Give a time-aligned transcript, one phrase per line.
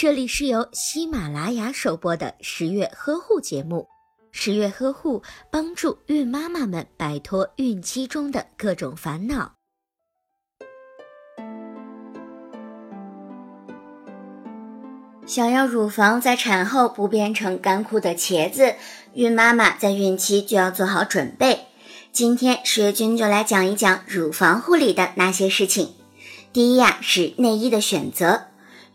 [0.00, 3.88] 这里是由喜马拉雅首播的十月呵护节目。
[4.30, 9.54] 十月呵护帮助孕妈妈们摆脱孕期中的各种烦恼。
[15.26, 18.76] 想要乳房在产后不变成干枯的茄子，
[19.14, 21.66] 孕妈妈在孕期就要做好准备。
[22.12, 25.96] 今天十月君就来讲一讲乳房护理的那些事情。
[26.52, 28.47] 第一呀，是内衣的选择。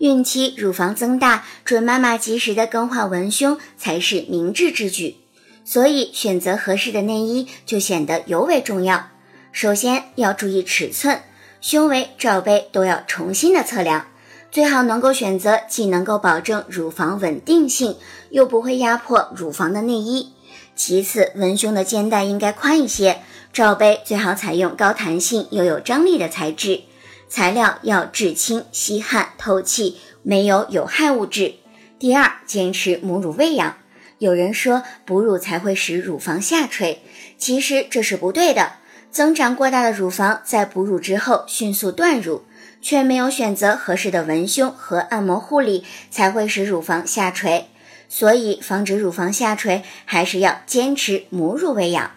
[0.04, 5.16] 孕期乳房增大，准妈妈及时的更换文胸才是明智之举，
[5.64, 9.08] 所以选择合适的内衣就显得尤为重要。
[9.54, 11.22] 首先要注意尺寸，
[11.62, 14.08] 胸围、罩杯都要重新的测量，
[14.52, 17.96] 最好能够选择既能够保证乳房稳定性，
[18.30, 20.34] 又不会压迫乳房的内衣。
[20.76, 23.22] 其次，文胸的肩带应该宽一些，
[23.54, 26.82] 罩杯最好采用高弹性又有张力的材质。
[27.28, 31.56] 材料要至轻、吸汗、透气，没有有害物质。
[31.98, 33.78] 第二，坚持母乳喂养。
[34.20, 37.02] 有人说哺乳才会使乳房下垂，
[37.38, 38.74] 其实这是不对的。
[39.12, 42.44] 增长过大的乳房在哺乳之后迅速断乳，
[42.82, 47.68] 却没有选择合适的文胸和按摩护理，才会使乳房下垂。
[48.10, 52.12] 所以，防止乳房下垂，还是要坚持母乳喂养。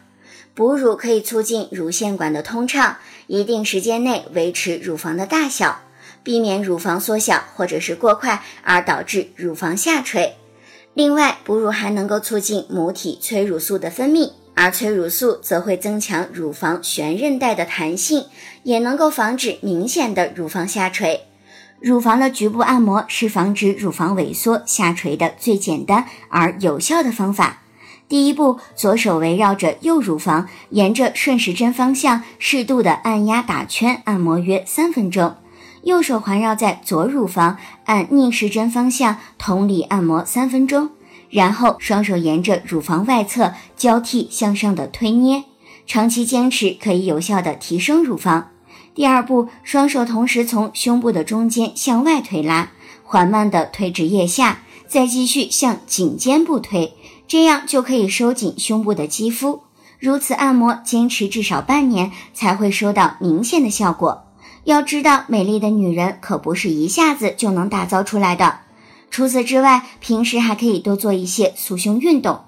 [0.54, 2.96] 哺乳可以促进乳腺管的通畅。
[3.26, 5.80] 一定时间内维持乳房的大小，
[6.22, 10.36] 避免乳房缩小或者是过快而导致乳房下垂。
[10.94, 18.24] 另外，哺乳还能够促进母体催乳素的分泌，而催乳素则会增强乳房悬韧带的弹性，
[18.62, 21.26] 也能够防止明显的乳房下垂。
[21.78, 27.62] 乳房的局部按摩是防止乳房萎缩下垂的最简单而有效的方法。
[28.08, 35.34] 第一步，左手围绕着右乳房，沿着顺时针方向适度的按压打圈按摩约三分钟；
[35.82, 40.90] 右手环绕在左乳房，按逆时针方向同理按摩三分钟。
[41.28, 45.42] 然后双手沿着乳房外侧交替向上的推捏，
[45.84, 48.50] 长期坚持可以有效的提升乳房。
[48.94, 52.70] 第二步，双手同时从胸部的中间向外推拉，
[53.02, 56.94] 缓慢的推至腋下，再继续向颈肩部推。
[57.28, 59.62] 这样就可以收紧胸部的肌肤，
[59.98, 64.24] 如此按摩坚持至少半年才会收到明显的效果。
[64.62, 68.60] 要知道，美丽的女人可不是一下子就能打造出来的。
[69.10, 72.40] 除此之外，平时还可以多做一些塑胸运动。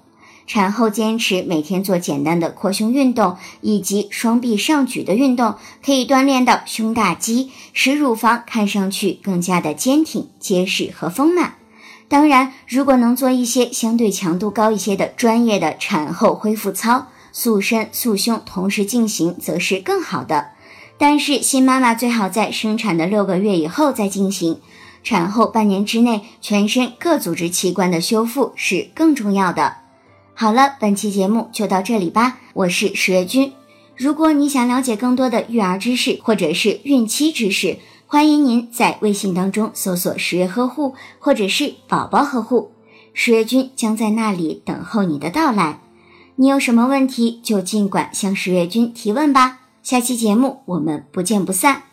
[0.47, 5.55] 产后坚持每天做简单的扩胸运动以及双臂上举的运动，
[5.85, 11.58] 可以锻炼到胸大肌，使乳房看上去更加的坚挺、结实和丰满。
[12.09, 20.47] 当然，如果能做一些相对强度高一些的专业的产后恢复操，塑身塑胸同时进行，则是更好的。
[20.97, 24.59] 但是新妈妈最好在生产的六个月以后再进行，
[25.03, 29.77] 产后半年之内，全身各组织器官的修复是更重要的。
[30.33, 33.53] 好了，本期节目就到这里吧，我是十月君。
[33.95, 37.77] 如果你想了解更多的育儿知识或者是孕期知识，
[38.11, 42.71] 欢迎您在微信当中搜索“十月呵护”或者是“宝宝呵护”，
[43.13, 45.79] 十月君将在那里等候你的到来。
[46.37, 49.59] 你有什么问题就尽管向十月君提问吧。
[49.83, 51.83] 下期节目我们不见不散。